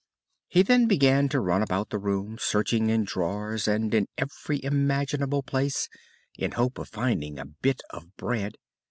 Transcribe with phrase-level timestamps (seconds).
[0.47, 4.59] He then began to run about the room, searching in the drawers and in every
[4.63, 5.89] imaginable place,
[6.35, 8.55] in hopes of finding a bit of bread.